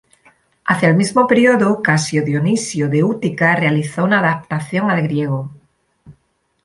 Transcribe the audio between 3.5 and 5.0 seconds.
realizó una adaptación